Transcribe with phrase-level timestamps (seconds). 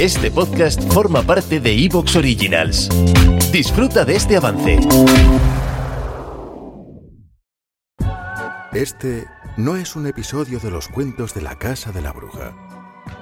[0.00, 2.90] Este podcast forma parte de Evox Originals.
[3.50, 4.78] Disfruta de este avance.
[8.74, 9.24] Este
[9.56, 12.54] no es un episodio de los cuentos de la Casa de la Bruja.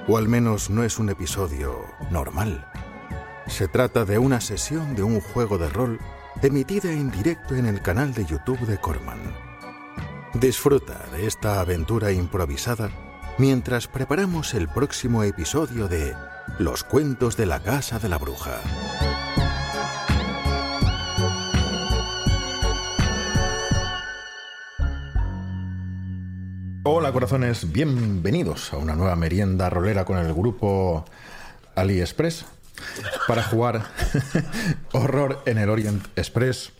[0.09, 1.79] O al menos no es un episodio
[2.11, 2.69] normal.
[3.47, 5.97] Se trata de una sesión de un juego de rol
[6.41, 9.21] emitida en directo en el canal de YouTube de Corman.
[10.33, 12.91] Disfruta de esta aventura improvisada
[13.37, 16.13] mientras preparamos el próximo episodio de
[16.59, 18.61] Los cuentos de la Casa de la Bruja.
[26.83, 31.03] Hola corazones, bienvenidos a una nueva merienda rolera con el grupo
[31.75, 32.45] AliExpress
[33.27, 33.83] para jugar
[34.93, 36.71] Horror en el Orient Express.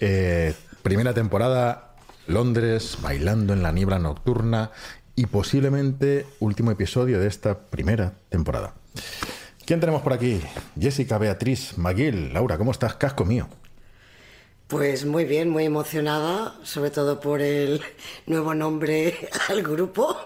[0.00, 1.94] Eh, primera temporada,
[2.26, 4.72] Londres, bailando en la niebla nocturna
[5.14, 8.79] y posiblemente último episodio de esta primera temporada.
[9.64, 10.40] ¿Quién tenemos por aquí?
[10.78, 12.94] Jessica, Beatriz, Maguil, Laura, ¿cómo estás?
[12.94, 13.48] Casco mío.
[14.66, 17.82] Pues muy bien, muy emocionada, sobre todo por el
[18.26, 20.16] nuevo nombre al grupo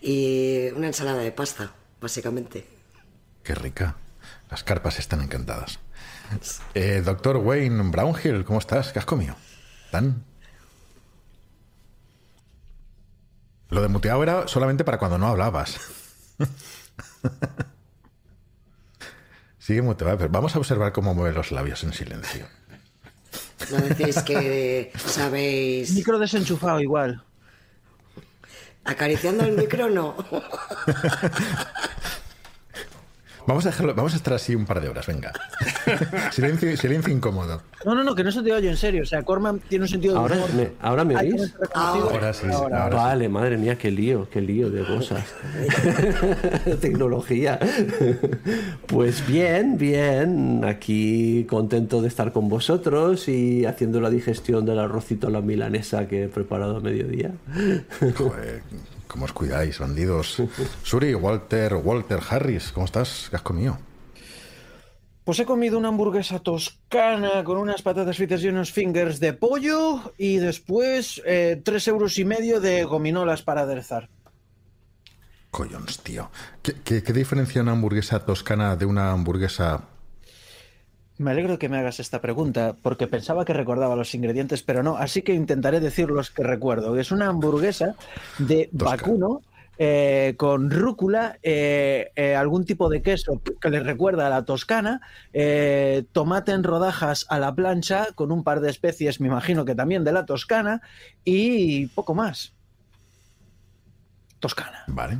[0.00, 2.66] y una ensalada de pasta, básicamente.
[3.42, 3.96] Qué rica.
[4.50, 5.78] Las carpas están encantadas.
[6.74, 8.92] Eh, doctor Wayne Brownhill, ¿cómo estás?
[8.92, 9.36] ¿Qué has comido?
[9.90, 10.24] ¿Tan?
[13.68, 15.78] Lo de muteado era solamente para cuando no hablabas.
[19.58, 20.18] Sigue muteado.
[20.18, 22.46] pero Vamos a observar cómo mueve los labios en silencio.
[23.70, 25.92] No decís que sabéis.
[25.92, 27.22] Micro desenchufado igual.
[28.84, 30.14] Acariciando el micro, no.
[33.46, 35.32] Vamos a dejarlo, vamos a estar así un par de horas, venga.
[36.32, 37.60] silencio, silencio incómodo.
[37.84, 39.02] No, no, no, que no se te oye en serio.
[39.02, 40.54] O sea, Corman tiene un sentido de Ahora humor.
[40.54, 41.50] me, ahora me oís.
[41.50, 42.10] ser reconocido.
[42.10, 42.84] Ahora sí, Ahora.
[42.84, 43.04] ahora sí.
[43.04, 45.22] Vale, madre mía, qué lío, qué lío de cosas.
[46.80, 47.58] Tecnología.
[48.86, 50.64] Pues bien, bien.
[50.64, 56.08] Aquí contento de estar con vosotros y haciendo la digestión del arrocito a la milanesa
[56.08, 57.32] que he preparado a mediodía.
[58.16, 58.62] Joder,
[59.14, 60.42] ¿Cómo os cuidáis, bandidos?
[60.82, 63.28] Suri, Walter, Walter Harris, ¿cómo estás?
[63.30, 63.78] ¿Qué has comido?
[65.22, 70.12] Pues he comido una hamburguesa toscana con unas patatas fritas y unos fingers de pollo
[70.18, 74.08] y después eh, tres euros y medio de gominolas para aderezar.
[75.52, 76.32] Collons, tío.
[76.60, 79.90] ¿Qué, qué, qué diferencia una hamburguesa toscana de una hamburguesa
[81.16, 84.96] Me alegro que me hagas esta pregunta porque pensaba que recordaba los ingredientes, pero no,
[84.96, 86.98] así que intentaré decir los que recuerdo.
[86.98, 87.94] Es una hamburguesa
[88.38, 89.42] de vacuno
[89.76, 95.00] eh, con rúcula, eh, eh, algún tipo de queso que le recuerda a la toscana,
[96.12, 100.04] tomate en rodajas a la plancha con un par de especies, me imagino que también
[100.04, 100.80] de la toscana,
[101.24, 102.52] y poco más.
[104.38, 104.84] Toscana.
[104.88, 105.18] Vale.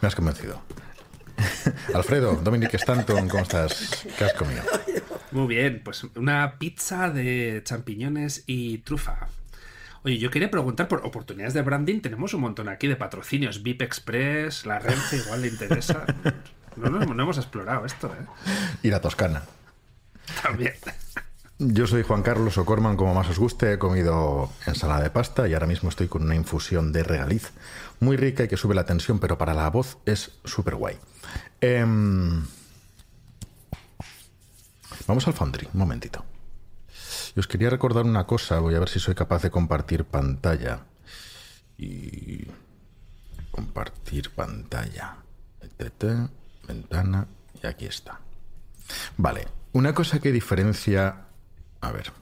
[0.00, 0.60] Me has convencido.
[1.94, 4.06] Alfredo, Dominic Stanton, ¿cómo estás?
[4.18, 4.62] ¿Qué has comido?
[5.30, 9.28] Muy bien, pues una pizza de champiñones y trufa.
[10.04, 12.00] Oye, yo quería preguntar por oportunidades de branding.
[12.00, 13.62] Tenemos un montón aquí de patrocinios.
[13.62, 16.04] VIP Express, la Renfe, igual le interesa.
[16.74, 18.24] No, no, no hemos explorado esto, ¿eh?
[18.82, 19.42] Y la toscana.
[20.42, 20.72] También.
[21.64, 23.72] Yo soy Juan Carlos O'Corman, como más os guste.
[23.72, 27.52] He comido ensalada de pasta y ahora mismo estoy con una infusión de regaliz
[28.00, 30.96] muy rica y que sube la tensión, pero para la voz es súper guay.
[31.60, 32.42] Em,
[35.06, 36.24] Vamos al Foundry, un momentito.
[37.34, 40.80] Y os quería recordar una cosa, voy a ver si soy capaz de compartir pantalla.
[41.78, 42.46] Y.
[43.50, 45.16] Compartir pantalla.
[46.66, 47.26] Ventana,
[47.60, 48.20] y aquí está.
[49.16, 51.26] Vale, una cosa que diferencia.
[51.82, 52.12] A ver.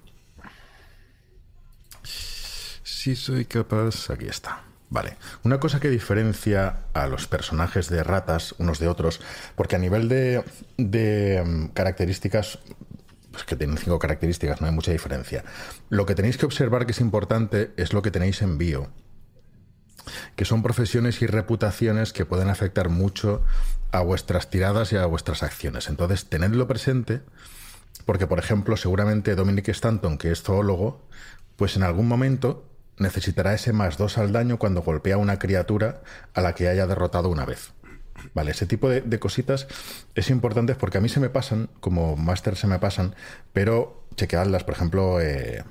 [2.02, 4.10] Si soy capaz.
[4.10, 4.62] Aquí está.
[4.88, 5.16] Vale.
[5.44, 9.20] Una cosa que diferencia a los personajes de ratas unos de otros,
[9.54, 10.42] porque a nivel de,
[10.76, 12.58] de mm, características,
[13.30, 15.44] pues que tienen cinco características, no hay mucha diferencia.
[15.90, 18.88] Lo que tenéis que observar que es importante es lo que tenéis en bio,
[20.34, 23.44] que son profesiones y reputaciones que pueden afectar mucho
[23.92, 25.88] a vuestras tiradas y a vuestras acciones.
[25.88, 27.20] Entonces, tenedlo presente,
[28.04, 31.06] porque, por ejemplo, seguramente Dominic Stanton, que es zoólogo,
[31.56, 32.66] pues en algún momento
[32.98, 36.02] necesitará ese más dos al daño cuando golpea a una criatura
[36.34, 37.72] a la que haya derrotado una vez.
[38.34, 39.66] Vale, ese tipo de, cositas
[40.14, 43.14] es importante porque a mí se me pasan, como máster se me pasan,
[43.52, 45.64] pero chequeadlas, por ejemplo, eh,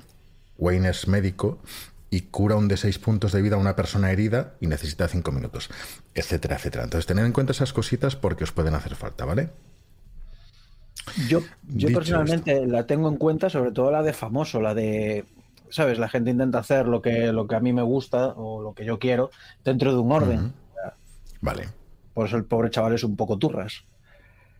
[0.58, 1.62] Wayne es médico
[2.10, 5.30] y cura un de 6 puntos de vida a una persona herida y necesita 5
[5.30, 5.70] minutos,
[6.14, 6.84] etcétera, etcétera.
[6.84, 9.50] Entonces, tened en cuenta esas cositas porque os pueden hacer falta, ¿vale?
[11.28, 11.46] Yo, yo
[11.88, 15.24] Dicho personalmente la tengo en cuenta, sobre todo la de famoso, la de,
[15.70, 15.98] ¿sabes?
[15.98, 18.84] La gente intenta hacer lo que, lo que a mí me gusta o lo que
[18.84, 19.30] yo quiero
[19.64, 20.52] dentro de un orden.
[21.40, 21.68] Vale.
[22.14, 23.84] Por eso el pobre chaval es un poco turras.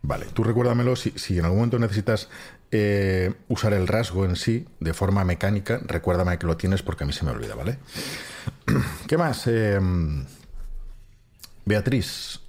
[0.03, 2.27] Vale, tú recuérdamelo si, si en algún momento necesitas
[2.71, 7.07] eh, usar el rasgo en sí de forma mecánica, recuérdame que lo tienes porque a
[7.07, 7.77] mí se me olvida, ¿vale?
[9.07, 9.45] ¿Qué más?
[9.45, 9.79] Eh,
[11.65, 12.41] Beatriz,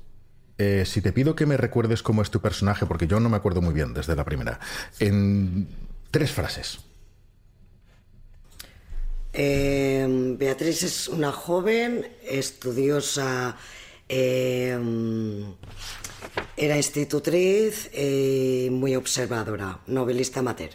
[0.58, 3.36] eh, si te pido que me recuerdes cómo es tu personaje, porque yo no me
[3.36, 4.60] acuerdo muy bien desde la primera,
[4.98, 5.68] en
[6.10, 6.80] tres frases.
[9.32, 13.56] Eh, Beatriz es una joven estudiosa,
[14.08, 14.78] eh,
[16.56, 20.70] era institutriz y muy observadora, novelista amateur.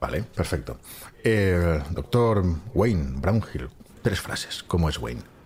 [0.00, 0.78] Vale, perfecto.
[1.22, 3.68] Eh, doctor Wayne Brownhill,
[4.02, 4.62] tres frases.
[4.62, 5.37] ¿Cómo es Wayne?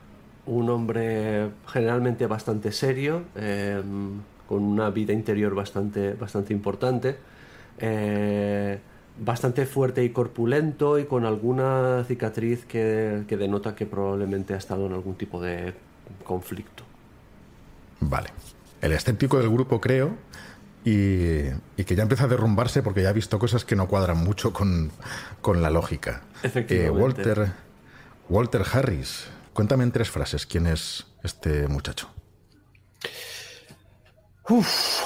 [0.47, 3.81] Un hombre generalmente bastante serio, eh,
[4.49, 7.17] con una vida interior bastante, bastante importante,
[7.79, 8.79] eh,
[9.19, 14.87] bastante fuerte y corpulento y con alguna cicatriz que, que denota que probablemente ha estado
[14.87, 15.75] en algún tipo de
[16.25, 16.83] conflicto.
[18.01, 18.31] Vale.
[18.81, 20.17] El escéptico del grupo, creo,
[20.85, 21.45] y,
[21.77, 24.53] y que ya empieza a derrumbarse porque ya ha visto cosas que no cuadran mucho
[24.53, 24.91] con,
[25.41, 26.23] con la lógica.
[26.43, 26.89] Efectivamente.
[26.89, 27.53] Eh, Walter,
[28.29, 32.09] Walter Harris, cuéntame en tres frases quién es este muchacho.
[34.49, 35.03] Uf,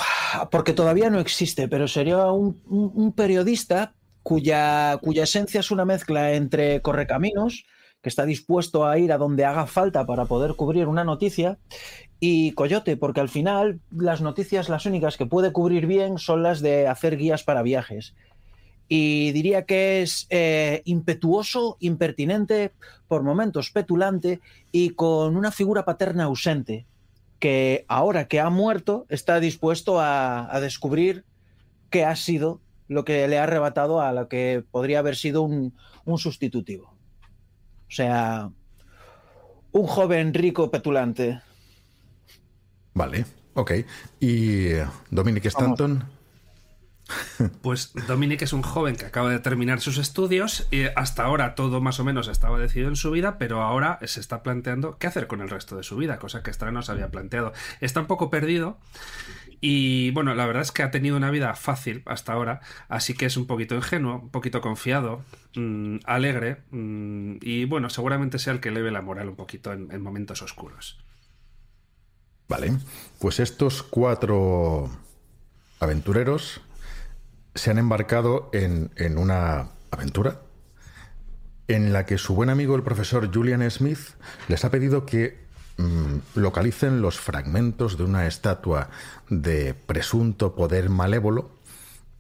[0.51, 6.81] porque todavía no existe, pero sería un, periodista cuya, cuya esencia es una mezcla entre
[6.81, 7.67] correcaminos,
[8.03, 11.59] que está dispuesto a ir a donde haga falta para poder cubrir una noticia,
[12.19, 16.61] y coyote, porque al final las noticias las únicas que puede cubrir bien son las
[16.61, 18.15] de hacer guías para viajes.
[18.89, 22.73] Y diría que es eh, impetuoso, impertinente,
[23.09, 24.41] por momentos petulante
[24.73, 26.87] y con una figura paterna ausente
[27.39, 31.25] que ahora que ha muerto está dispuesto a, a descubrir
[31.91, 35.75] qué ha sido lo que le ha arrebatado a lo que podría haber sido un,
[36.05, 36.87] un sustitutivo.
[36.87, 38.51] O sea,
[39.73, 41.41] un joven rico petulante.
[42.95, 43.73] Vale, ok.
[44.21, 46.05] ¿Y eh, Dominic Stanton?
[47.63, 51.81] Pues Dominic es un joven que acaba de terminar sus estudios y hasta ahora todo
[51.81, 55.27] más o menos estaba decidido en su vida, pero ahora se está planteando qué hacer
[55.27, 57.53] con el resto de su vida, cosa que no se había planteado.
[57.81, 58.79] Está un poco perdido
[59.61, 63.27] y bueno, la verdad es que ha tenido una vida fácil hasta ahora, así que
[63.27, 65.23] es un poquito ingenuo, un poquito confiado,
[65.55, 70.01] mm, alegre mm, y bueno, seguramente sea el que leve la moral un poquito en
[70.01, 70.99] momentos oscuros.
[72.49, 72.79] Vale.
[73.19, 74.89] Pues estos cuatro
[75.81, 76.61] aventureros
[77.57, 80.41] se han embarcado en, en una aventura
[81.69, 83.99] en la que su buen amigo el profesor Julian Smith
[84.49, 85.47] les ha pedido que
[85.79, 88.91] mm, localicen los fragmentos de una estatua
[89.29, 91.51] de presunto poder malévolo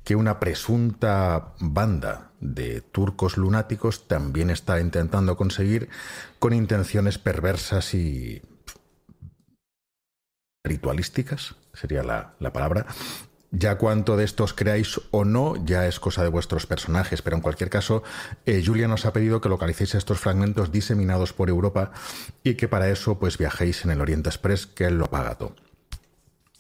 [0.05, 5.89] que una presunta banda de turcos lunáticos también está intentando conseguir
[6.39, 8.43] con intenciones perversas y
[10.63, 12.87] ritualísticas, sería la, la palabra.
[13.53, 17.43] Ya cuánto de estos creáis o no, ya es cosa de vuestros personajes, pero en
[17.43, 18.03] cualquier caso,
[18.45, 21.93] eh, Julia nos ha pedido que localicéis estos fragmentos diseminados por Europa
[22.43, 25.39] y que para eso pues viajéis en el Oriente Express, que él lo paga.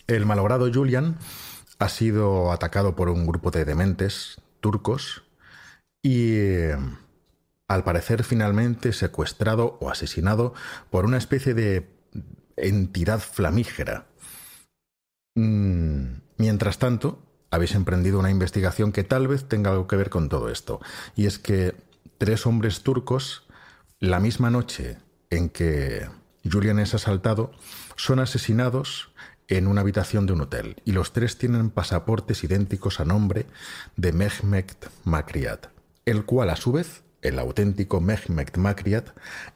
[0.06, 1.18] El malogrado Julian
[1.78, 5.24] ha sido atacado por un grupo de dementes turcos
[6.02, 6.76] y eh,
[7.68, 10.54] al parecer finalmente secuestrado o asesinado
[10.90, 11.88] por una especie de
[12.56, 14.06] entidad flamígera.
[15.34, 20.28] Mm, mientras tanto, habéis emprendido una investigación que tal vez tenga algo que ver con
[20.28, 20.80] todo esto.
[21.14, 21.74] Y es que
[22.18, 23.46] tres hombres turcos,
[23.98, 24.98] la misma noche
[25.30, 26.08] en que
[26.50, 27.52] Julian es asaltado,
[27.96, 29.10] son asesinados
[29.48, 30.76] en una habitación de un hotel.
[30.84, 33.46] Y los tres tienen pasaportes idénticos a nombre
[33.96, 35.68] de Mehmet Makriat,
[36.04, 39.10] el cual a su vez el auténtico Mehmet Makriat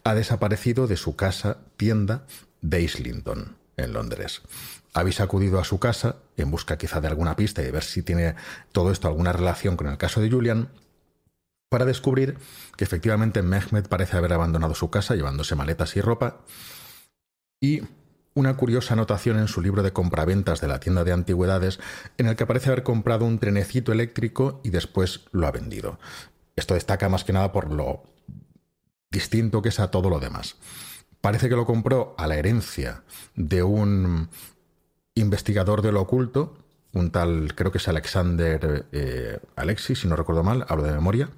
[0.04, 2.26] ha desaparecido de su casa tienda
[2.60, 4.42] de Islington, en Londres.
[4.92, 8.02] Habéis acudido a su casa en busca quizá de alguna pista y de ver si
[8.02, 8.34] tiene
[8.72, 10.68] todo esto alguna relación con el caso de Julian,
[11.68, 12.36] para descubrir
[12.76, 16.40] que efectivamente Mehmet parece haber abandonado su casa llevándose maletas y ropa,
[17.60, 17.82] y
[18.34, 21.78] una curiosa anotación en su libro de compraventas de la tienda de antigüedades
[22.18, 25.98] en el que parece haber comprado un trenecito eléctrico y después lo ha vendido.
[26.56, 28.02] Esto destaca más que nada por lo
[29.10, 30.56] distinto que es a todo lo demás.
[31.20, 33.02] Parece que lo compró a la herencia
[33.34, 34.30] de un
[35.14, 36.56] investigador de lo oculto,
[36.92, 41.30] un tal, creo que es Alexander eh, Alexis, si no recuerdo mal, hablo de memoria,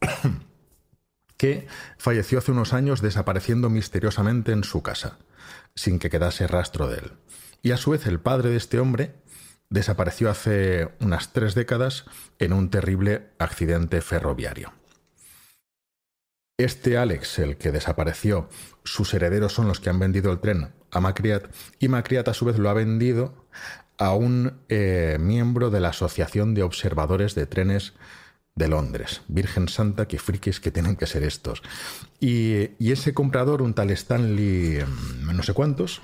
[1.36, 1.66] que
[1.98, 5.18] falleció hace unos años desapareciendo misteriosamente en su casa,
[5.74, 7.12] sin que quedase rastro de él.
[7.62, 9.14] Y a su vez el padre de este hombre
[9.70, 12.04] desapareció hace unas tres décadas
[12.38, 14.72] en un terrible accidente ferroviario.
[16.56, 18.48] Este Alex, el que desapareció,
[18.84, 22.44] sus herederos son los que han vendido el tren a Macriat y Macriat a su
[22.44, 23.44] vez lo ha vendido
[23.98, 27.94] a un eh, miembro de la Asociación de Observadores de Trenes
[28.54, 29.22] de Londres.
[29.26, 31.60] Virgen Santa, qué frikis que tienen que ser estos.
[32.20, 36.02] Y, y ese comprador, un tal Stanley, mm, no sé cuántos,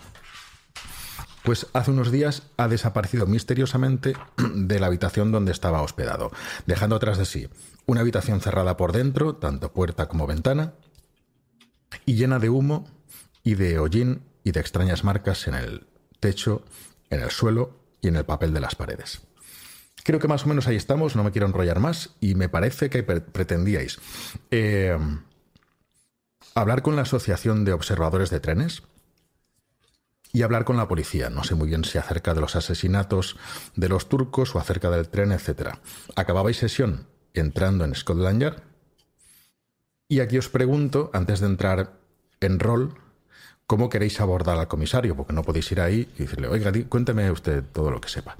[1.44, 4.14] pues hace unos días ha desaparecido misteriosamente
[4.54, 6.30] de la habitación donde estaba hospedado,
[6.66, 7.48] dejando atrás de sí
[7.86, 10.74] una habitación cerrada por dentro, tanto puerta como ventana,
[12.06, 12.88] y llena de humo
[13.42, 15.86] y de hollín y de extrañas marcas en el
[16.20, 16.62] techo,
[17.10, 19.22] en el suelo y en el papel de las paredes.
[20.04, 22.90] Creo que más o menos ahí estamos, no me quiero enrollar más y me parece
[22.90, 23.98] que pretendíais
[24.50, 24.96] eh,
[26.54, 28.82] hablar con la Asociación de Observadores de Trenes
[30.32, 31.30] y hablar con la policía.
[31.30, 33.36] No sé muy bien si acerca de los asesinatos
[33.76, 35.78] de los turcos o acerca del tren, etc.
[36.16, 38.62] Acababais sesión entrando en Scotland Yard
[40.10, 41.92] y aquí os pregunto, antes de entrar
[42.40, 42.94] en rol,
[43.68, 47.62] cómo queréis abordar al comisario, porque no podéis ir ahí y decirle, oiga, cuénteme usted
[47.72, 48.36] todo lo que sepa.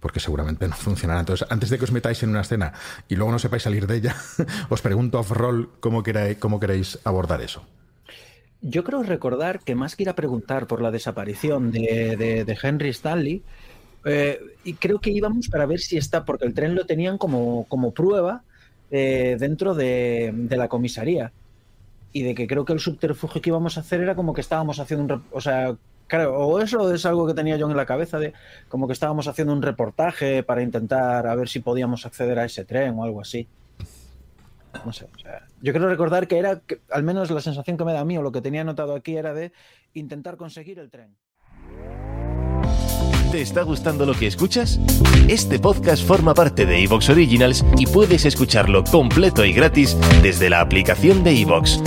[0.00, 1.20] Porque seguramente no funcionará.
[1.20, 2.74] Entonces, antes de que os metáis en una escena
[3.08, 4.16] y luego no sepáis salir de ella,
[4.68, 6.02] os pregunto off-roll cómo,
[6.38, 7.64] cómo queréis abordar eso.
[8.60, 13.42] Yo creo recordar que más que ir a preguntar por la desaparición de, Henry Stanley,
[14.04, 17.64] eh, y creo que íbamos para ver si está, porque el tren lo tenían como,
[17.68, 18.42] como prueba
[18.90, 21.32] eh, dentro de, de, la comisaría
[22.12, 24.80] y de que creo que el subterfugio que íbamos a hacer era como que estábamos
[24.80, 25.24] haciendo un...
[25.30, 28.32] O sea, claro, o eso es algo que tenía yo en la cabeza de
[28.68, 32.64] como que estábamos haciendo un reportaje para intentar a ver si podíamos acceder a ese
[32.64, 33.46] tren o algo así.
[34.84, 37.92] No sé, o sea, yo quiero recordar que era, al menos la sensación que me
[37.92, 39.52] da a mí o lo que tenía anotado aquí era de
[39.94, 41.16] intentar conseguir el tren.
[43.30, 44.80] ¿Te está gustando lo que escuchas?
[45.28, 50.62] Este podcast forma parte de Evox Originals y puedes escucharlo completo y gratis desde la
[50.62, 51.82] aplicación de Evox.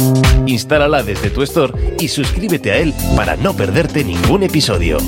[0.45, 4.99] Instálala desde tu store y suscríbete a él para no perderte ningún episodio.